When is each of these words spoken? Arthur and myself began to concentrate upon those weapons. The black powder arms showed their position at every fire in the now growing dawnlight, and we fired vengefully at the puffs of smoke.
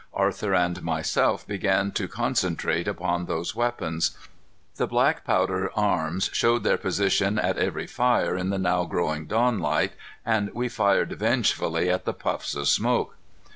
Arthur 0.15 0.55
and 0.55 0.81
myself 0.81 1.45
began 1.45 1.91
to 1.91 2.07
concentrate 2.07 2.87
upon 2.87 3.27
those 3.27 3.53
weapons. 3.53 4.17
The 4.77 4.87
black 4.87 5.23
powder 5.23 5.71
arms 5.75 6.31
showed 6.33 6.63
their 6.63 6.79
position 6.79 7.37
at 7.37 7.59
every 7.59 7.85
fire 7.85 8.35
in 8.35 8.49
the 8.49 8.57
now 8.57 8.85
growing 8.85 9.27
dawnlight, 9.27 9.91
and 10.25 10.51
we 10.55 10.69
fired 10.69 11.11
vengefully 11.13 11.87
at 11.91 12.05
the 12.05 12.15
puffs 12.15 12.55
of 12.55 12.67
smoke. 12.67 13.15